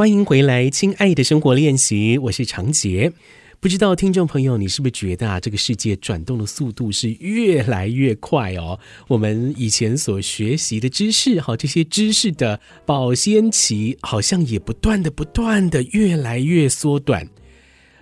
[0.00, 3.12] 欢迎回来，亲爱的生活练习，我是长杰。
[3.60, 8.80] 不知道听众朋友，你是不是觉得啊，这个世界转动的速度是越来越快哦？
[9.08, 17.28] 我们以前所学习的知识，哈，这些知识的保鲜期，好像也不断的、不断的越来越缩短。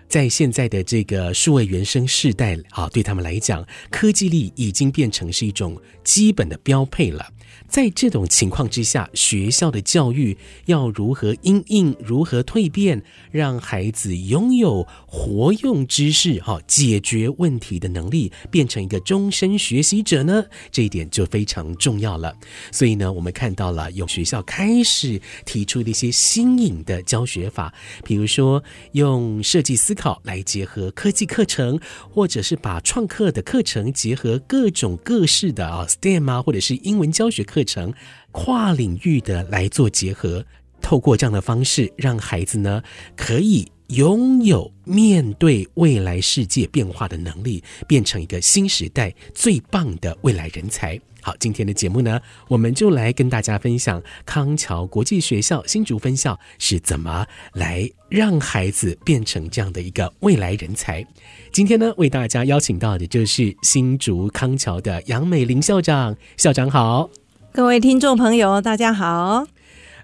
[0.09, 7.27] 在现在的这个数位原生世代啊，对他们来讲，科技力已经变成是一种基本的标配了。
[7.69, 20.47] 在这种情况之下，学校的教育要如何因应、如何蜕变，让孩子拥有活用知识、哈解决问题的能力，变成一个终身学习者呢？
[20.73, 22.35] 这一点就非常重要了。
[22.73, 31.79] 所以呢，我们看到了有学校开始提出的一些新颖的教学法，比如说用设计思考来结合科技课程，
[32.11, 37.58] 或者是把创客的课程结合各种各式的啊 STEM 啊，或者是英文教学课。
[37.59, 37.93] 课程
[38.31, 40.45] 跨领域的来做结合，
[40.81, 42.81] 透过这样的方式，让孩子呢
[43.17, 50.97] 可以拥有面对未来世界变化的能力，变成一个新时代最棒的未来人才。
[51.21, 61.05] 好，今天的节目呢，我们就来跟大家分享康桥国际学校新竹分校是怎么来让孩子变成这样的一个未来人才。
[61.51, 67.11] 今天呢，为大家邀请到的就是新竹康桥的杨美玲校长，校长好。
[67.59, 69.45] 各位听众朋友，大家好。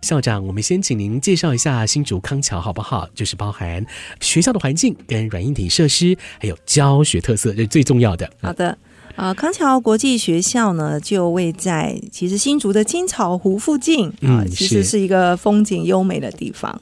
[0.02, 3.08] 校长，我们先请您介绍一下新竹康桥好不好？
[3.14, 3.86] 就是包含
[4.18, 8.28] 学校的环境、跟软硬体设施，还有教学特色，这是最重要的。
[8.42, 8.70] 好的，
[9.14, 16.80] 啊、呃，康桥国际学校呢，就位在其实新竹的金草湖附近啊、呃，其实是一个风景优美的地方。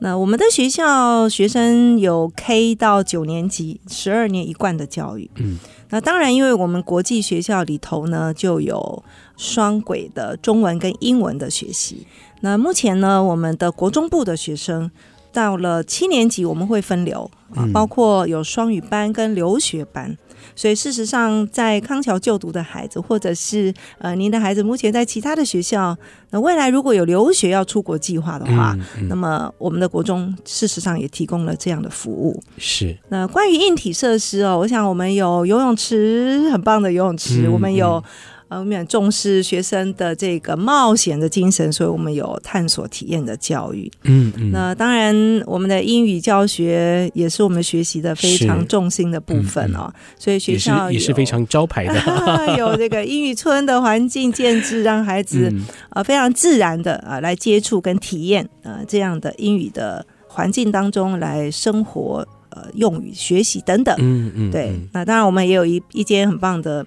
[0.00, 5.30] 那我们的学校学生有 K 到九年级，十二年一贯的教育。
[5.36, 5.58] 嗯，
[5.90, 9.04] 那当然，因为我们国际学校里头呢，就有
[9.38, 12.06] 双轨的中文跟英文的学习。
[12.42, 14.90] 那目前呢，我们的国中部的学生
[15.32, 20.14] 到了七年级，我们会分流啊，包括有双语班跟留学班。
[20.54, 25.96] 所以，事实上，在康桥就读的孩子，或者是呃，您的孩子目前在其他的学校，
[26.30, 32.40] 那未来如果有留学要出国计划的话，嗯嗯、那么我们的国中事实上也提供了这样的服务。
[32.56, 32.96] 是。
[33.08, 38.02] 那关于硬体设施哦，我想我们有游泳池，很棒的游泳池，嗯、我们有。
[38.48, 43.90] 呃，我们很重视学生的这个冒险的精神，所以我们有探索体验的教育。
[44.04, 44.50] 嗯嗯。
[44.50, 45.14] 那当然，
[45.44, 49.80] 我们的英语教学也是我们学习的非常重心的部分哦。
[49.88, 51.94] 嗯嗯、所以学校也是，非常招牌的，
[52.56, 55.52] 有这个英语村的环境建置，让孩子
[55.90, 63.94] 呃非常自然的啊来接触跟体验呃这样的英语的环境当中来生活呃用语学习等等。
[63.98, 64.50] 嗯嗯。
[64.50, 66.86] 对，那当然我们也有一一间很棒的。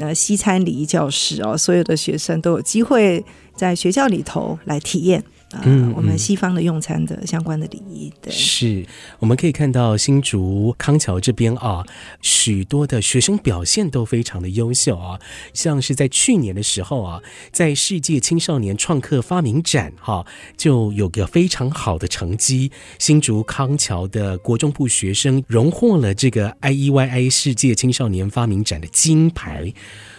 [0.00, 3.24] 呃，西餐礼仪教室哦，所有的学生都有机会
[3.54, 5.22] 在学校里头来体验。
[5.64, 8.86] 嗯，我们西方的用餐的相关的礼仪，对，是
[9.18, 11.84] 我们可以看到新竹康桥这边啊，
[12.22, 15.18] 许多的学生表现都非常的优秀啊，
[15.52, 20.24] 像是在去年的时候啊，在世界青少年创客发明展哈，
[20.56, 29.74] 就有个非常好的成绩，新竹康桥的国中部学生荣获了这个 IEYI 世界青少年发明展的金牌，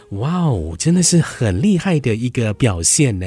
[0.10, 3.26] 哇哦，真的是很厉害的一个表现呢，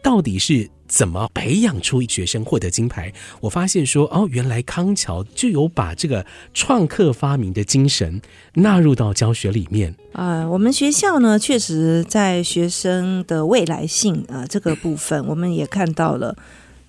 [0.00, 0.70] 到底是？
[0.90, 3.12] 怎么培养出学生获得金牌？
[3.40, 8.20] 我发现说哦，原来康桥就有把这个创客发明的精神
[8.54, 9.94] 纳入到教学里面。
[10.12, 16.36] 啊、呃，我们学校呢，确实在学生的未来性啊、呃、这个部分，我们也看到了。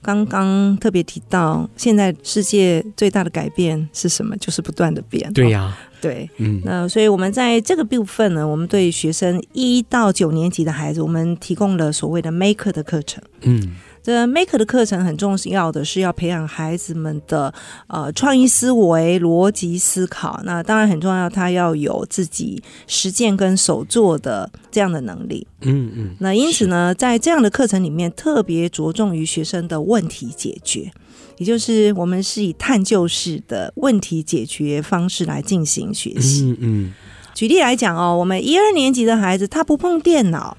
[0.02, 4.36] 刚刚特别提到，现在世界最大的改变是什么？
[4.38, 5.32] 就是不断的变。
[5.32, 13.22] 对呀、对，嗯，那所以我们在这个部分呢，我们对学生一到九年级的孩子，我们提供了所谓的 Maker 的课程。
[13.42, 13.76] 嗯。
[14.04, 17.54] 这 Maker 的课程很重要的是要培养孩子们的
[17.88, 20.42] 呃创意思维、逻辑思考。
[20.44, 25.46] 那当然很重要，他要有自己实践跟手做的这样的能力。
[25.62, 26.16] 嗯嗯。
[26.20, 30.92] 那因此呢，在这样的课程里面，特别着重于学生的问题解决，
[31.38, 36.46] 也就是我们是以探究式的问题解决方式来进行学习。
[36.46, 36.94] 嗯嗯。
[37.36, 40.58] 举例来讲哦，我们一二年级的孩子他不碰电脑，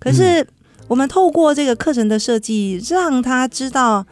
[0.00, 0.44] 可是。
[0.92, 4.04] 我们透过这个课程的设计，让他知道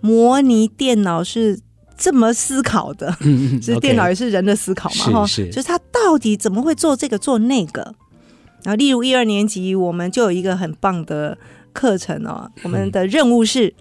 [0.00, 1.60] 模拟电脑是
[1.94, 3.14] 这么思考的。
[3.20, 7.94] 嗯， 其实电脑也是人的思考嘛，哈，是，就是他到底怎么会做这个做那个。
[8.62, 11.36] 然后，例如一二年级，我们就有一个很棒的
[11.74, 12.50] 课程哦。
[12.62, 13.74] 我们的任务是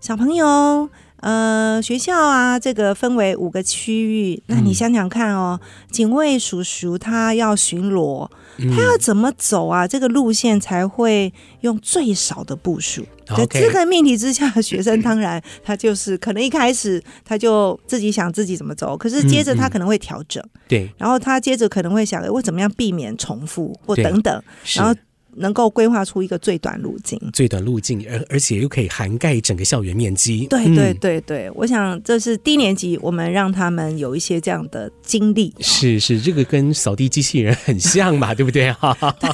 [0.00, 0.90] 小朋友，
[1.24, 4.42] 呃，学校啊，这个分为五个区域。
[4.46, 8.28] 那你想想看哦，嗯、警卫叔叔他要巡逻，
[8.58, 9.88] 嗯、他要怎么走啊？
[9.88, 11.32] 这个路线才会
[11.62, 13.02] 用最少的步数。
[13.34, 20.42] 在这个命题之下，学生当然他就是可能一开始他就自己想自己怎么走，可是接着他可能会调整。
[20.44, 24.42] 嗯嗯、对，然后他接着可能会想，我怎么样避免重复或等等，
[24.74, 24.94] 然后。
[25.36, 30.46] 能够规划出一个最短路径，最短路径，而而且又可以涵盖整个校园面积。
[30.46, 35.52] 对对对对，我想这是低年级，我们让他们有一些这样的经历。
[35.60, 38.72] 是是，这个跟扫地机器人很像嘛， 对不对？
[38.72, 39.30] 哈，对。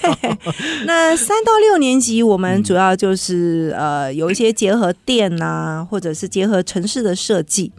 [0.87, 7.73] 那三到六年级，我们主要就是、嗯、呃，有一些结合电啊，或者是结合城市的设计。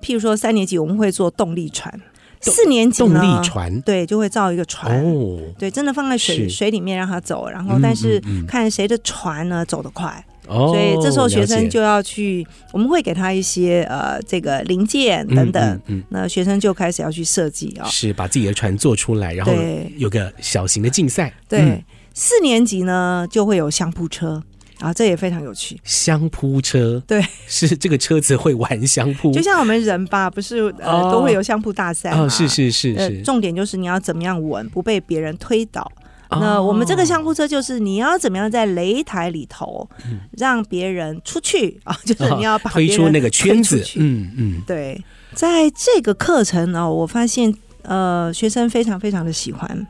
[0.00, 2.00] 譬如说，三年级我们会做动力船。
[2.40, 3.80] 四年级呢，动力船。
[3.82, 19.52] 对，就会造一个船，哦、对，真的放在水水里面让它走，然后但是看谁的船呢走得快，哦、所以这时候学生就要去，解我们会给他一些呃这个零件等等，嗯嗯嗯、那学生就开始要去设计啊，是把自己的船做出来，然后
[19.96, 21.32] 有个小型的竞赛。
[21.48, 21.82] 对，嗯、
[22.14, 24.42] 四年级呢就会有相扑车。
[24.80, 25.78] 啊，这也非常有趣。
[25.84, 32.22] 相扑车，对，是这个车子会玩相扑，就像我们人吧，不是呃、哦、都会有相扑大赛吗？
[32.22, 33.22] 哦，是是是是、呃。
[33.22, 35.90] 重点就是你要怎么样稳，不被别人推倒。
[36.30, 39.88] 哦、那我们这个相扑车就是你要怎么样在擂台里头
[40.32, 41.96] 让别人出去啊？
[42.04, 43.82] 就是你要把推出那个圈子。
[43.96, 45.02] 嗯嗯，对，
[45.32, 49.86] 在这个课程呢，我发现呃，学生非常非常的喜欢。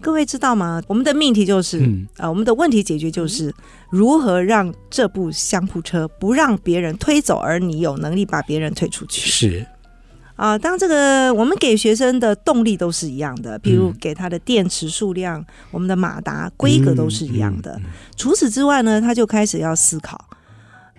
[0.00, 0.82] 各位知道吗？
[0.86, 3.54] 我们的命题就是，嗯、呃，我们的问题解决就是
[3.90, 9.30] 如何让这部相扑车不让别人推走，而你有能力把别人推出去。
[9.30, 9.66] 是
[10.36, 17.72] 啊、呃，当这个我们给学生的动力都是一样的，比如给他的电池数量、嗯、我们的马达规格都是一样的。
[17.72, 20.18] 嗯嗯嗯、除此之外呢，他就开始要思考，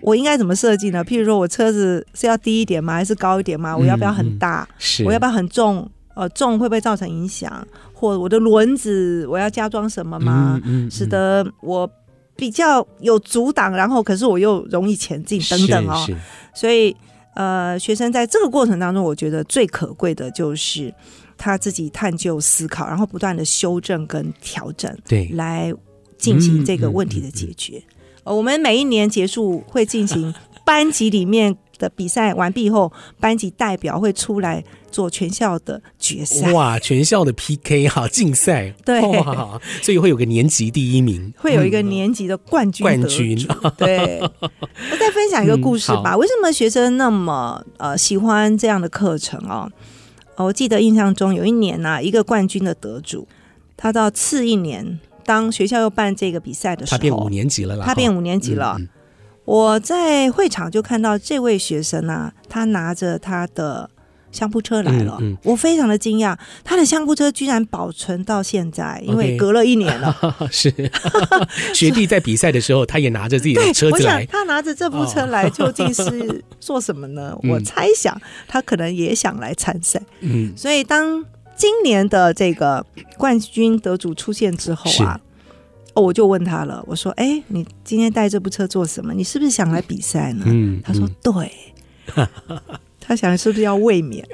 [0.00, 1.04] 我应该怎么设计呢？
[1.04, 2.94] 譬如说我车子是要低一点吗？
[2.94, 3.76] 还是高一点吗？
[3.76, 4.68] 我要不要很大？
[5.04, 5.90] 我要不要很重？
[6.14, 7.66] 呃，重会不会造成影响？
[8.02, 10.60] 或我的轮子我要加装什么吗？
[10.64, 11.88] 嗯嗯嗯、使得我
[12.34, 16.04] 比较有阻挡，然后可是我又容易前进等等哦。
[16.52, 16.96] 所以
[17.34, 20.92] 呃，学生在这个过程当中，我觉得最可贵的就是
[21.38, 25.72] 他自己探究思考，然后不断的修正跟调整，对，来
[26.18, 27.80] 进行这个问题的解决。
[28.24, 30.34] 我们每一年结束会进行
[30.66, 31.56] 班级里面。
[31.82, 34.62] 的比赛完毕后，班级代表会出来
[34.92, 36.52] 做全校的决赛。
[36.52, 39.02] 哇，全校的 PK 哈 竞赛，对，
[39.82, 42.84] 所以会有个年级第一名，会有一个年级的冠军。
[42.84, 43.36] 冠军，
[43.76, 44.20] 对。
[44.20, 46.12] 我再分享一个故事吧。
[46.14, 49.68] 嗯、为什么学生那么呃喜欢这样的课程哦？
[50.36, 53.26] 我记得印象中有一年呐、啊，一个冠军的得主，
[53.76, 58.76] 他到次一年，当学校又办这个比赛的时候，他变五年级了啦，他变五年级了。
[58.78, 58.88] 嗯嗯
[59.52, 63.90] 我在会场就看到这位学生啊，他拿着他的
[64.30, 66.34] 相扑车来了，嗯嗯、我非常的惊讶，
[66.64, 70.16] 他的相扑车居然保存到现在，因为隔了一年了。
[70.22, 70.48] Okay.
[70.50, 70.90] 是
[71.76, 74.24] 学弟在比赛的时候，他也拿着自己的车子来。
[74.24, 77.32] 他拿着这部车来究竟是做什么呢？
[77.34, 80.00] 哦、我猜想他可能也想来参赛。
[80.20, 81.22] 嗯，所以当
[81.54, 82.86] 今年的这个
[83.18, 85.20] 冠军得主出现之后啊。
[85.94, 89.12] 哦，我就问他了，我说：“哎，你今天带这部车做什么？
[89.12, 91.50] 你是不是想来比赛呢？”嗯，他说：“对。”
[93.04, 94.24] 他想是不是要卫冕？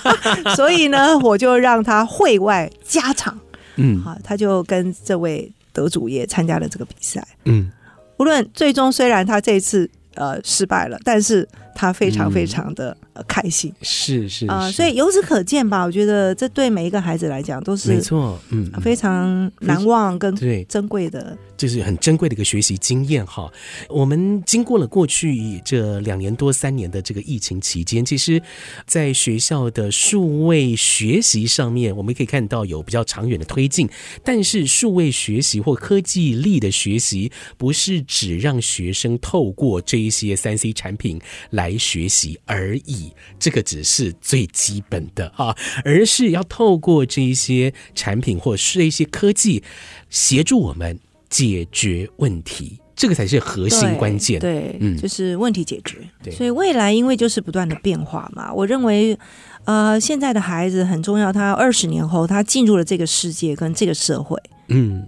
[0.54, 3.38] 所以呢，我就让他会外加场。
[3.76, 7.26] 嗯，好，他就跟这位得主也参加了这个比赛。
[7.44, 7.70] 嗯，
[8.18, 12.96] 无论最终虽然他这次呃失败了，但是他非常非常的。
[13.14, 23.52] 呃，开心是是啊，所以由此可见吧，我觉得这对每一个孩子来讲都是没错，嗯，非常难忘跟对珍贵的，就是很珍贵的一个学习经验哈。
[23.90, 28.40] 我们经过了过去这两年多三年的这个疫情期间，其实，
[28.86, 33.86] 在学校的数位学习上面，我们可以看到有比较长远的推进。
[34.24, 41.20] 但是，数位学习或科技力的学习，不是只让学生透过这一些三 C 产品
[41.50, 43.12] 来学习而已。
[43.38, 49.62] 这个只是最基本的啊，而是要透过这一些产品或是一些科技
[50.10, 54.40] 协助我们解决问题，这个才是核心关键。
[54.40, 55.98] 对，对嗯，就是问题解决。
[56.22, 59.18] 对，所以未来因为就是不断的变化嘛，我认为
[59.64, 65.06] 呃，现在的孩子很重要，他二十年后他进入了这个世界跟这个社会，嗯。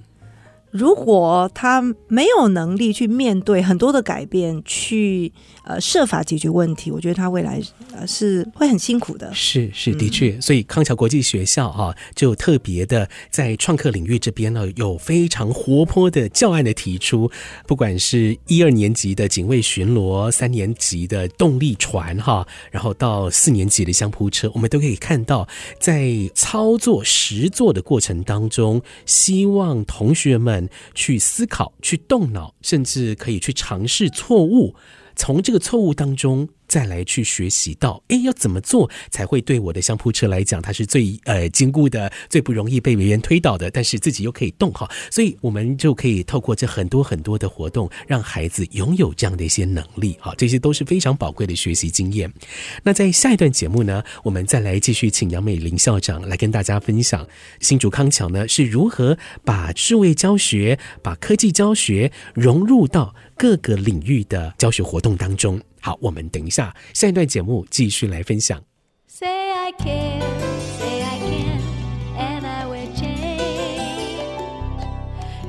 [0.75, 7.63] 如果他没有能力去面对很多的改变，去呃设法解决问题，我觉得他未来
[7.95, 9.33] 呃是会很辛苦的。
[9.33, 17.31] 是是，的确，所以康桥国际学校哈就特别的在创客领域这边呢，有非常活泼的教案的提出，
[17.69, 25.47] 不管是一二年级的警卫巡逻，三年级的动力船哈，然后到四年级的相扑车，我们都可以看到
[25.79, 30.64] 在操作实做的过程当中，希望同学们。
[30.95, 34.75] 去思考，去动脑，甚至可以去尝试错误，
[35.17, 36.49] 从这个错误当中。
[36.67, 52.33] 再来去学习到，哎，要怎么做才会对我的相扑车来讲，它是最呃坚固的，最不容易被别人推倒的，但是自己又可以动哈，所以我们就可以透过这很多很多的活动，让孩子拥有这样的一些能力哈，这些都是非常宝贵的学习经验。
[52.83, 57.27] 那在下一段节目呢，我们再来继续请杨美玲校长来跟大家分享
[57.61, 65.61] 新竹康桥呢是如何把数位教学、把科技教学融入到各个领域的教学活动当中。
[65.85, 68.59] 好，我们等一下下一段节目继续来分享。
[69.07, 70.23] Say I can,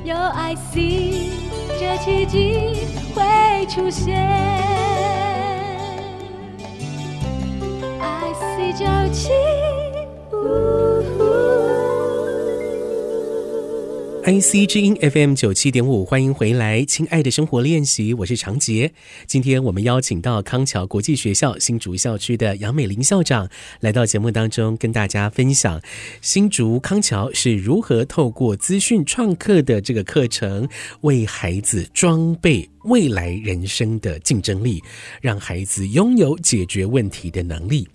[0.04, 1.30] 有 I see，
[1.80, 4.14] 这奇迹会出现。
[7.98, 9.30] I see 九七。
[14.26, 18.92] IC 之音 FM 九七点五，欢迎回来，亲爱的生活练习，我是长杰。
[19.24, 25.80] 今天我们邀请到康桥国际学校新竹校区的杨美玲校长来到节目当中，跟大家分享
[26.22, 30.68] 新竹康桥是如何透过资讯创客的这个课程，
[31.02, 32.68] 为孩子装备。
[32.86, 34.82] 未来人生的竞争力，
[35.20, 37.86] 让孩子拥有解决问题的能力。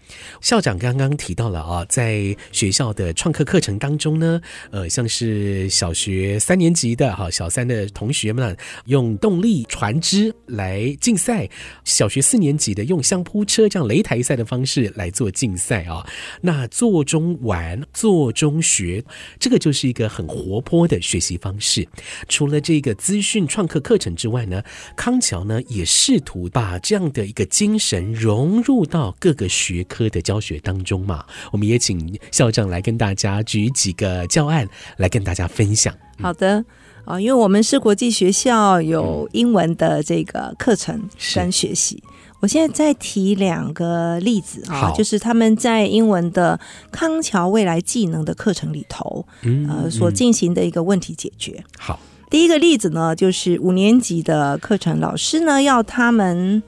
[0.41, 8.55] 校长刚刚提到了啊，在学校的创客课程当中呢，呃，像是小学三年级的哈小三的同学们
[8.85, 11.49] 用动力船只来竞赛，
[11.85, 16.05] 小学四年级的用相扑车这样擂台赛的方式来做竞赛啊。
[16.41, 19.03] 那做中玩，做中学，
[19.39, 21.87] 这个就是一个很活泼的学习方式。
[22.27, 24.61] 除了这个资讯创客课程之外呢，
[24.95, 31.25] 康桥呢也试图把这样的一个精神融入到各个学科的教学当中嘛。
[31.51, 35.93] 我们也请校长来跟大家举几个教案来跟大家分享。
[36.19, 36.63] 好的
[37.05, 42.01] 啊，因为我们是国际学校，有英文的这个课程跟学习。
[42.39, 46.59] 我现在再提两个例子啊，就是他们在英文的
[46.91, 51.63] 康桥未来技能的课程里头，嗯呃，所进行的一个问题解决。
[51.77, 51.99] 好。
[52.31, 56.63] 第一个例子呢，就是五年级的课程，老师呢要他们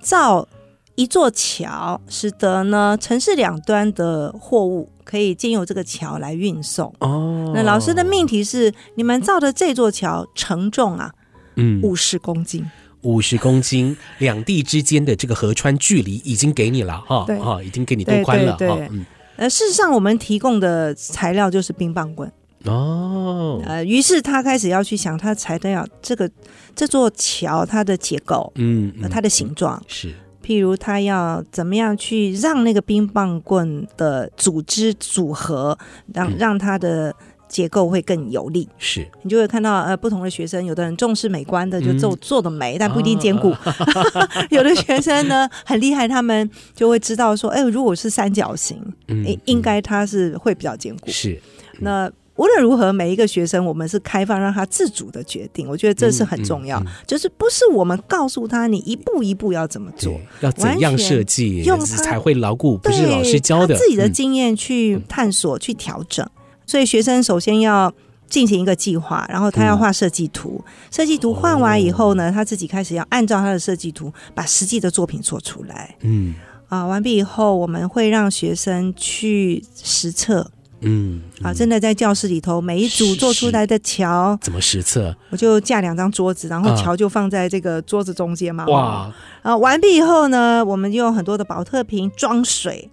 [0.00, 0.46] 造
[0.94, 6.94] 一座桥，使得呢城市两端的货物可以经由这个桥来运送。
[7.00, 11.12] 哦，那老师的命题是：你们造的这座桥承重啊，
[11.56, 12.64] 嗯，五十公斤，
[13.02, 22.32] 五十公斤，两地之间的这个河川距离已经给你了哈，哈，已经给你多宽了，对，对，对，嗯，呃，事实上我们提供的材料就是冰棒棍。
[22.68, 26.30] 哦，呃，于是他开始要去想，他材料这个
[26.74, 29.82] 这座桥它的结构，嗯，嗯，它的形状。
[29.86, 30.12] 是，
[30.44, 35.78] 譬如他要怎么样去让那个冰棒棍的组织组合，
[36.12, 37.14] 让、嗯、让它的
[37.48, 38.68] 结构会更有力。
[38.78, 48.76] 是，你就会看到呃不同的学生，有的人重视美观的就做、嗯、做的美，但不一定坚固；啊、 有的学生呢很厉害，他们就会知道说，哎，如果是三角形，
[49.08, 51.10] 嗯，嗯应该它是会比较坚固。
[51.10, 51.40] 是，
[51.74, 52.10] 嗯、那。
[52.36, 55.66] 无论如何，每一个学生，我们是开放让他自主的决定。
[55.66, 66.28] 我觉得这是很重要，嗯嗯嗯、就是不是我们告诉他你一步一步要怎么做，要怎样设计，用他才会牢固，不是老师教的，自己的经验去探索、嗯、去调整。
[66.66, 67.90] 所以学生首先要
[68.28, 70.62] 进行一个计划，然后他要画设计图。
[70.90, 75.96] 设计图画完以后呢，他自己开始要按照他的设计图把实际的作品做出来。
[76.02, 76.34] 嗯，
[76.68, 80.50] 啊，完毕以后，我们会让学生去实测。
[80.88, 85.14] 嗯，啊，真的在教室里头，每一组做出来的桥怎么实测？
[85.30, 88.62] 我就架两张桌子，然后桥就放在这个桌子中间嘛。
[88.62, 89.14] 啊哇！
[89.42, 92.88] 啊，完毕以后呢，我们用很多的保特瓶装水，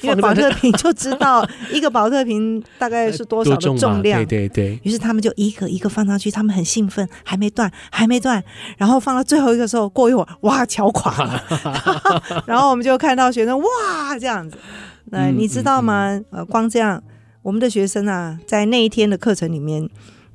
[0.00, 4.18] 因为保特瓶就知道一个保特瓶大概是多少的重量。
[4.24, 4.80] 对对对。
[4.82, 8.42] 于是他们就一个一个放上去，他们很兴奋，还没断，还没断。
[8.76, 11.42] 然后放到最后一个时候，过一会儿，哇，桥垮了。
[12.44, 14.58] 然后我们就看到学生哇这样子，
[15.10, 16.20] 那你知道吗？
[16.30, 17.00] 呃，光这样。
[17.46, 19.88] 我们的学生啊，在那一天的课程里面，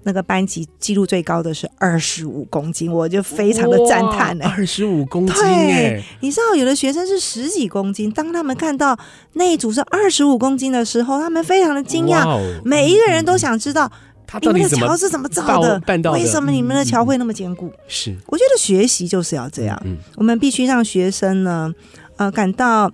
[0.04, 4.46] 那个班级记录最高的是二十五公斤，我就非常的赞叹呢。
[4.46, 8.98] 二十五公斤，对，你知道有的学生是十几公斤，当他们看到
[9.34, 13.92] 那一组是二十五公斤的时候，他们非常的惊讶，每一个人都想知道
[14.26, 15.78] 他到底怎么桥是怎么造的？
[15.82, 16.18] 办到的？
[16.18, 17.66] 为什么你们的桥会那么坚固？
[17.68, 19.78] 嗯、是，我觉得学习就是要这样。
[19.84, 21.74] 嗯，我们必须让学生呢，
[22.16, 22.90] 呃，感到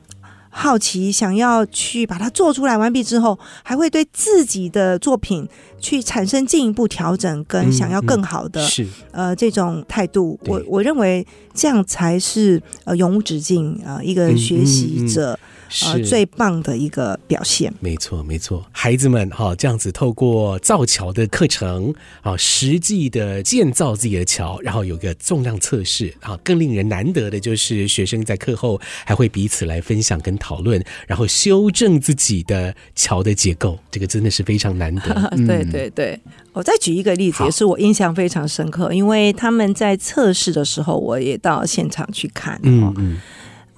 [0.60, 2.76] 好奇，想要去把它做出来。
[2.76, 5.48] 完毕之后，还会对自己的作品
[5.80, 10.40] 去产生进一步调整，跟想要更好的、嗯嗯、是呃这种态度。
[10.48, 15.38] 我我认为这样才是呃永无止境呃一个学习者。
[15.86, 18.66] 呃，最棒的一个表现，没错，没错。
[18.72, 35.30] 孩子们哈，这样子透过造桥的课程啊，实际的建造自己的桥，然后有个重量测试啊，更令人难得的就是学生在课后还会彼此来分享跟讨论，然后修正自己的桥的结构，这个真的是非常难得。
[35.32, 36.20] 嗯、对对对，
[36.54, 42.60] 我再举一个例子，也是我印象非常深刻，因为他们在测试的时候，我也到现场去看。
[42.64, 43.18] 嗯嗯。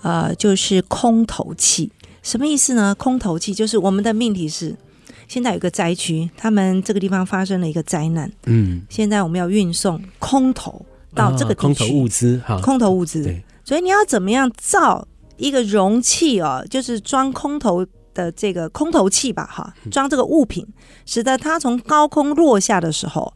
[0.01, 1.91] 呃，就是空投器，
[2.23, 2.95] 什么意思呢？
[2.95, 4.75] 空投器就是我们的命题是，
[5.27, 15.05] 现在有个灾区，他们这个地方发生了一个灾难，嗯，现在我们要运送空投到这个地区，空投物资，哈，空投物资，对，所以你要怎么样造
[15.37, 20.65] 一个容器哦，就是装空投的这个空投器吧，哈，装这个物品，
[21.05, 23.33] 使得它从高空落下的时候，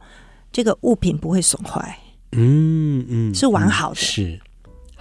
[0.50, 1.98] 这个物品不会损坏，
[2.32, 4.40] 嗯嗯，是完好的，是。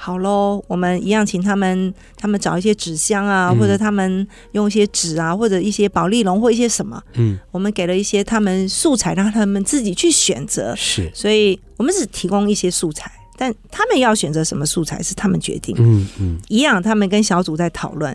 [0.06, 10.76] 好喽，我们一样请他们，他们找一些纸箱啊，嗯、或者他们用一些纸啊，或者一些保丽龙或一些什么，嗯，我们给了一些他们素材，让他们自己去选择。
[10.76, 15.74] 是，所以我们只提供一些素材，但他们要选择什么素材是他们决定。
[15.80, 18.14] 嗯嗯，一样，他们跟小组在讨论，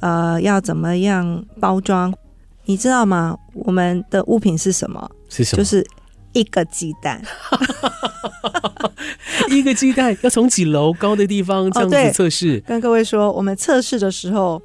[0.00, 2.12] 呃，要怎么样包装，
[2.64, 3.38] 你知道吗？
[3.54, 5.08] 我们的物品是什么？
[5.28, 5.62] 是什么？
[5.62, 5.86] 就是。
[6.32, 7.22] 一个鸡蛋，
[9.50, 12.58] 一个鸡蛋要从几楼高的地方这样子测试？
[12.58, 14.60] 哦，跟各位说，我们测试的时候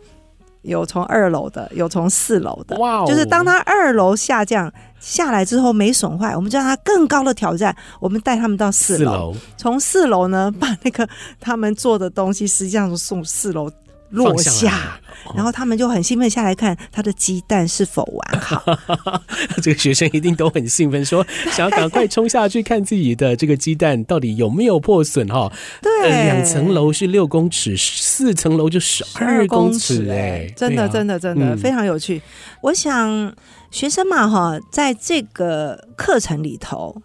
[0.62, 2.78] 有从二楼的，有从四楼的。
[2.78, 3.06] 哇哦！
[3.08, 11.08] 就是当他二楼下降下来之后没损坏，我们就让他更高的挑战，我们带他们到四楼，从四楼呢把那个
[11.40, 13.72] 他们做的东西，实际上是送四楼。
[14.14, 15.00] 落下，
[15.36, 18.64] 然后他们就很兴奋下来看他的鸡蛋是否完好。
[19.62, 25.52] 这个学生一定都很兴奋，说想要赶快冲下去看自己的这个鸡蛋到底有没有破损哈。
[25.82, 32.22] 对，呃、两层楼是六公尺，四层楼就十二公尺哎，真的真的真的、嗯、非常有趣。
[32.62, 33.34] 我想
[33.72, 37.02] 学生嘛哈，在这个课程里头。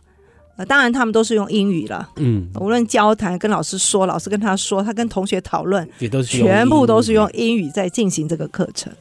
[0.65, 2.09] 当然，他们都是用英语了。
[2.17, 8.93] 嗯，无论交谈、跟老师说、老师跟他说、他跟同学讨论，也都是全部都是用英语在进行这个课程。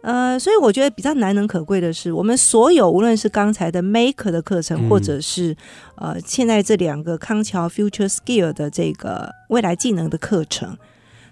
[0.00, 5.56] 呃，所以我觉得比较难能可贵的是，我们所有无论是刚才的 Maker 的课程，或者是
[5.94, 10.76] 呃现在这两个康桥 Future Skill 的这个未来技能的课程，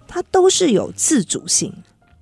[0.07, 1.73] 它都是有自主性。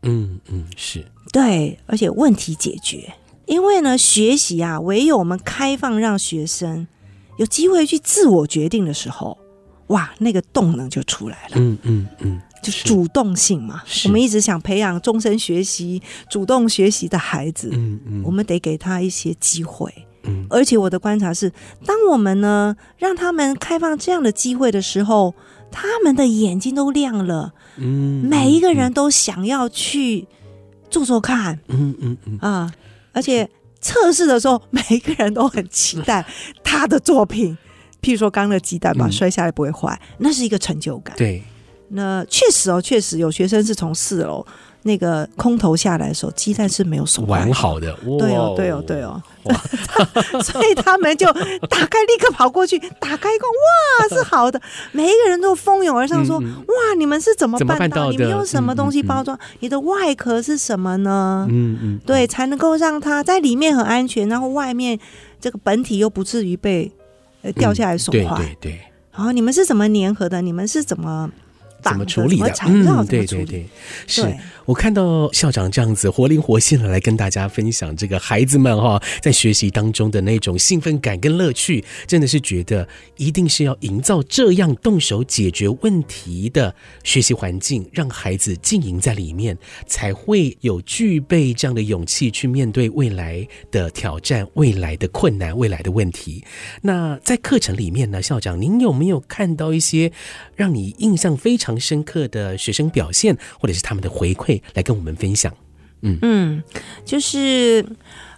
[0.02, 3.13] 嗯嗯，是对，而且问题解决。
[3.45, 6.88] 因为呢，学习啊，唯有我们开放让学生。
[7.39, 9.38] 有机会去自我决定的时候，
[9.88, 11.52] 哇，那个动能就出来了。
[11.56, 13.82] 嗯嗯嗯，就主动性嘛。
[14.04, 17.69] 我们一直想培养终身学习、主动学习的孩子。
[17.71, 19.89] 嗯嗯，我们得给他一些机会。
[20.23, 21.49] 嗯，而且我的观察是，
[21.86, 25.34] 当我们呢让他们开放这样的机会的时候，
[25.71, 27.54] 他们的眼睛都亮了。
[27.78, 30.28] 嗯，每一个人都想要去
[30.89, 31.58] 做做看。
[31.69, 32.73] 嗯嗯嗯啊，
[33.13, 33.49] 而且。
[33.82, 36.26] 测试的时候，每一个人都很期待
[36.63, 37.58] 他的作品。
[38.02, 41.13] 譬如说，刚刚的鸡蛋吧，摔下来不会坏，嗯，那是一个成就感。
[41.18, 41.44] 对，
[41.89, 44.45] 那确实哦，确实有学生是从四楼。
[44.84, 47.93] 那个空投下来的时候，鸡蛋是没有损坏完好的。
[48.17, 49.21] 对哦，对哦，对哦。
[50.41, 51.25] 所以他们就
[51.67, 54.60] 打开，立刻跑过去，打开一个，哇，是好的。
[54.93, 57.78] 每一个人都蜂拥而上，说：“嗯、哇，你们是怎么办到？
[57.78, 59.36] 办到你们用什么东西包装？
[59.38, 61.45] 嗯嗯、你的外壳是什么呢？
[61.49, 64.97] 嗯嗯，对，才能够让它在里面很安全，然后外面
[65.41, 66.89] 这个本体又不至于被
[67.41, 68.38] 呃掉下来损坏。
[68.38, 68.80] 对对对。
[69.12, 70.41] 然后你们是怎么粘合的？
[70.41, 71.30] 你们是怎么？
[71.82, 72.54] 怎么处理的？
[72.68, 73.65] 嗯，对对对，
[74.08, 82.88] 是我看到校长这样子活灵活现的来跟大家分享这个孩子们哈在学习当中的那种兴奋感跟乐趣，真的是觉得
[83.18, 96.44] 一定是要营造这样动手解决问题的学习环境，让孩子浸淫在里面，才会有具备这样的勇气去面对未来的挑战、未来的困难、未来的问题。
[96.84, 100.12] 那在课程里面呢，校长您有没有看到一些
[100.56, 105.54] 让你印象非常常深刻的学生表现，或者是他们的回馈，来跟我们分享。
[106.02, 106.18] 嗯。
[106.22, 106.64] 嗯，
[107.06, 107.86] 就是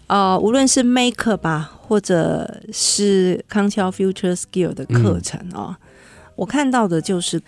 [0.08, 5.88] 呃，无论是 Maker 吧，或者是康桥 Future Skill 的课程啊、嗯，
[6.36, 7.42] 我看到的就是，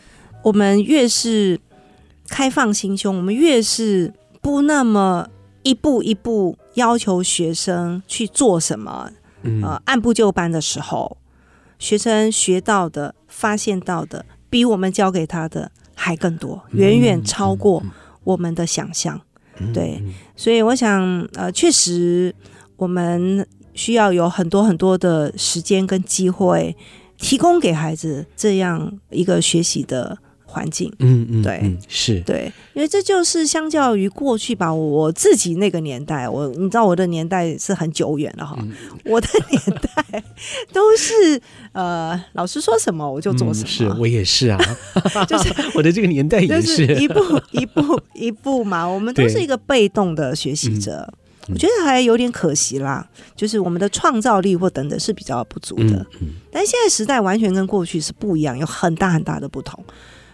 [0.44, 1.60] 我们越是
[2.30, 5.28] 开放心胸，我们越是不那么
[5.64, 9.12] 一步一步要求学生去做什么，
[9.62, 11.18] 呃按部就班的时候，
[11.80, 17.82] 学生学到的、发现到的，比我们教给他的还更多，远远超过
[18.24, 19.20] 我们的想象。
[19.74, 20.00] 对，
[20.36, 22.36] 所以我想，呃，确实
[22.76, 26.78] 我们需要有很多很多的时间跟机会，
[27.18, 30.20] 提供给孩子这样一个学习的。
[30.54, 32.20] 环境，嗯嗯，对，嗯、是。
[32.22, 38.72] 对，因为这就是相较于过去吧，我自己那个年代，我你知道我的年代是很久远了哈，嗯、
[39.06, 40.24] 我的年代
[40.72, 44.60] 都是呃，老师说什么我就做什么，我也是啊，
[45.28, 46.84] 就是 我的这个年代也是。
[46.96, 47.20] 一步
[47.52, 51.08] 一步一步嘛，我们都是一个被动的学习者，
[51.48, 59.84] 嗯、我觉得还有点可惜啦，就是我们的创造力或等等是比较不足的，嗯嗯、但现在时代完全跟过去是不一样，有很大很大的不同。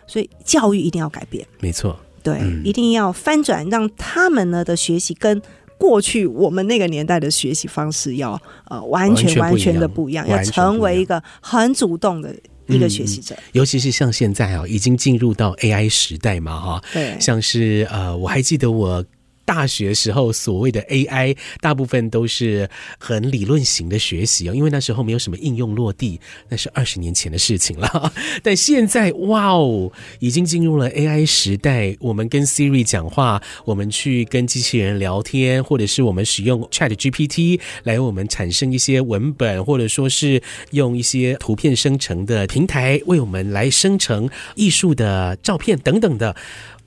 [0.10, 5.40] 所以教育一定要改变，没错，对，嗯、一定要翻转，让他们呢的学习跟
[5.78, 13.36] 过去我们那个年代的学习方式要呃完全完全的不一样，要成为一个很主动的一个学习者。
[13.36, 19.06] 嗯、尤其是像现在啊，已经进入到 AI 时代嘛，哈，对，像是呃，我还记得我。
[19.50, 28.14] 大学时候所谓的 AI，大部分都是很理论型的学习哦，因为那时候没有什么应用落地，那是二十年前的事情了。
[28.44, 31.98] 但现在，哇哦，已经进入了 AI 时代。
[32.00, 46.36] 我们跟 Siri 讲话，我们去跟机器人聊天，或者是我们使用 ChatGPT 来为我们产生一些文本，或者说是用一些图片生成的平台为我们来生成艺术的照片等等的。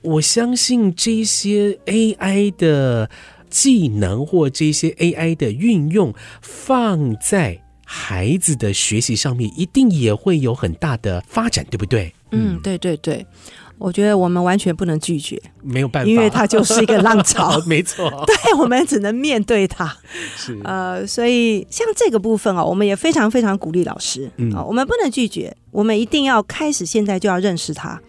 [0.03, 3.09] 我相信这些 AI 的
[3.49, 12.13] 技能或这些 AI 的运用，放在孩子的学习上面，一定也会有很大的发展，对不对？
[12.31, 13.25] 嗯，对对对，
[13.77, 18.09] 我觉得我们完全不能拒绝，没有办法，因为它就是一个浪潮， 没错。
[18.25, 19.95] 对，我们只能面对它。
[20.35, 28.01] 是呃，所以像这个部分啊，我们也非常非常鼓励老师，嗯，我们不能拒绝，我们一定要开始，现在就要认识它，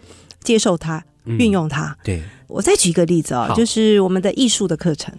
[0.43, 1.05] 接受它。
[1.25, 5.13] 运用它，嗯、对，我再举一个例子啊、哦，就是我们的艺术的课程。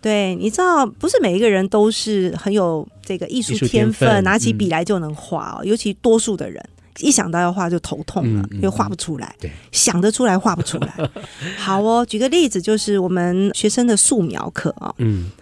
[0.00, 5.58] 对，你知道，不是每一个人都是很有这个艺术天分，天分拿起笔来就能画哦。
[5.62, 6.64] 嗯、尤其多数的人，
[7.00, 9.34] 一想到要画就头痛了，因为画不出来。
[9.40, 10.94] 对，想得出来画不出来。
[11.58, 14.94] 好哦，举个例子，就是我们学生的素描课啊。
[14.98, 15.32] 嗯，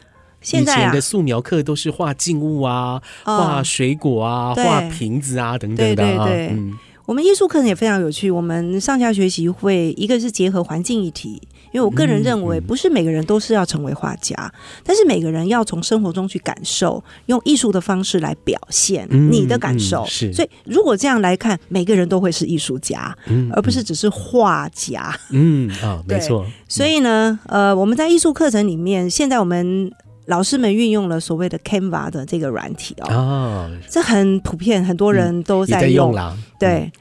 [0.41, 5.97] 现在、啊、以前的素描课都是画静物啊，画水果啊，画瓶子啊等等的。
[5.97, 6.47] 对对对。
[6.53, 6.73] 嗯
[7.07, 8.31] 我们艺术课程也非常有趣。
[8.31, 11.41] 我们上下学习会，一个是结合环境议题，
[11.71, 20.03] 因为我个人认为，不是每个人都是要成为画家，但是每个人要从生活中去感受，用艺术的方式来表现你的感受。
[20.05, 25.15] 嗯嗯、是，所以如果这样来看，每个人都会是艺术家，嗯、而不是只是画家。
[25.31, 26.47] 嗯啊， 没错。
[26.67, 29.93] 所以呢，呃，我们在艺术课程里面，现在我们。
[30.27, 36.15] 老师们运用了所谓的 Canva 的这个软体哦，哦这很普遍，很多人都在用。
[36.59, 36.93] 对，嗯、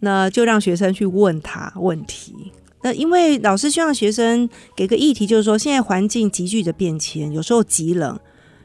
[0.00, 2.52] 那就让学生去问他问题。
[2.82, 8.18] 那因为老师希望学生给个议题，就是说现在环境急剧的变迁，有时候极冷，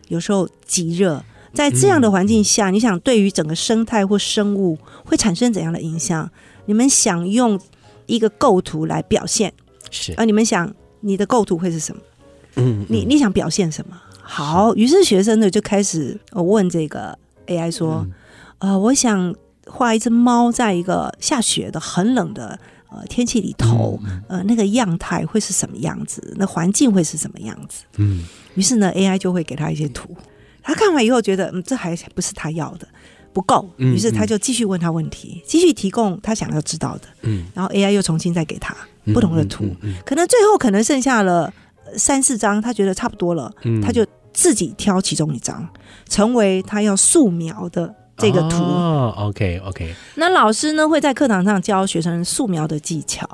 [0.08, 4.76] 有时候极热，在这样的环境下，嗯、你想对于整个生态或生物
[5.06, 6.28] 会产生怎样的影响？
[6.66, 7.60] 你们想用
[8.08, 9.54] 一个构图来表现，
[9.92, 10.26] 是啊？
[10.26, 12.02] 你们想你的构图会是什么？
[12.56, 13.96] 嗯，嗯，你你想表现什么？
[14.30, 18.06] 好，于是学生呢就开始问这个 AI 说
[18.60, 19.34] ：“嗯、呃，我想
[19.66, 22.60] 画一只猫在一个下雪的很冷的
[22.90, 26.36] 呃天气里头，嗯、呃，那个样态会是什么样子？
[26.38, 30.14] 那环境会是什么样子？”嗯，于是呢，AI 就会给他一些图，
[30.62, 32.86] 他看完以后觉得嗯，这还不是他要的，
[33.32, 37.08] 不够，于是他就继续问他问题，继续提供他想要知道的。
[37.22, 38.76] 嗯，然后 AI 又重新再给他
[39.14, 39.74] 不同的图，
[40.06, 41.54] 可能最后可能剩下了
[41.96, 44.06] 三四张，他觉得差不多了，嗯、他就。
[44.38, 45.68] 自己挑其中一张，
[46.08, 48.58] 成为他要素描的这个图。
[48.58, 49.96] 哦，OK OK。
[50.14, 53.28] 那老师呢，会在课堂上教学生素描的技巧，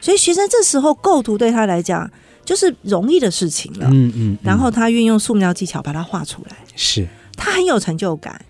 [0.00, 2.10] 所以学生这时候构图对他来讲
[2.44, 3.86] 就是容易的事情了。
[3.92, 4.12] 嗯嗯。
[4.16, 8.44] 嗯，然后他运用素描技巧把它画出来，是他很有成就感。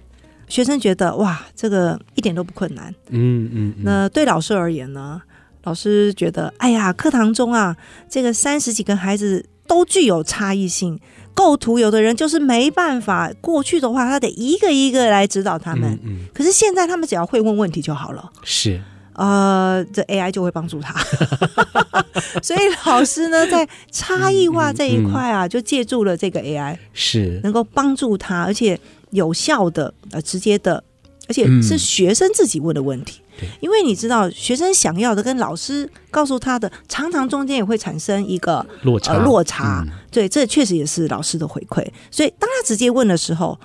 [0.48, 2.94] 学生觉得哇，这个一点都不困难。
[3.10, 3.74] 嗯嗯。
[3.76, 5.20] 嗯，那对老师而言呢？
[5.64, 7.76] 老师觉得，哎呀，课堂中啊，
[8.08, 10.98] 这个三十几个孩子都具有差异性。
[11.40, 13.32] 构图，有的人就是没办法。
[13.40, 15.90] 过去的话，他得一个一个来指导他们。
[16.04, 18.30] 嗯嗯、可是现在，他们只要会问问题就好了。
[18.44, 18.78] 是，
[19.14, 20.94] 呃，这 AI 就会帮助他。
[22.44, 28.78] 所以老师呢，在差异化这一块啊，嗯嗯嗯、就借助了这个 AI，是能够帮助他，而且
[29.12, 30.84] 有效的、呃，直接的，
[31.26, 33.20] 而且是学生自己问的问题。
[33.22, 33.26] 嗯
[33.60, 39.18] 因为你知道，学生想要的跟老师告诉他的，常常中间也会产生一个落差。
[39.18, 41.86] 落差，对，这确实也是老师的回馈。
[42.10, 43.58] 所以当他直接问的时候，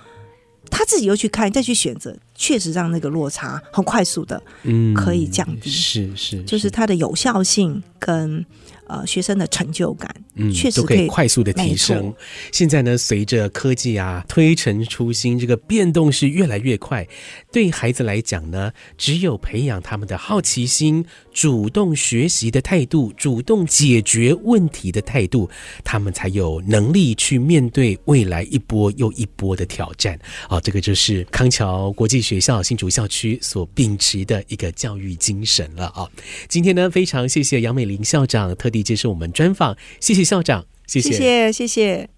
[0.70, 5.70] 他自己又去看，再去选择，确实让那个落差很快速的，嗯，可以降低。
[5.70, 8.44] 是是，就是它的有效性跟。
[8.88, 12.14] 呃，学生的成就感，嗯，确实可以快速的提升。
[12.52, 17.04] 现在呢，随着科技啊推陈出新，这个变动是越来越快。
[17.50, 25.50] 对孩子来讲呢，只有培养他们的好奇心、主动学习的态度、主动解决问题的态度，
[25.82, 30.16] 他们才有能力去面对未来一波又一波的挑战。
[30.48, 36.10] 啊，这个就是康桥国际学校新竹校区所秉持的一个教育精神了啊。
[36.48, 42.10] 今天呢，非常谢谢杨美玲校长特地接受我们专访，谢谢校长，谢谢，谢谢，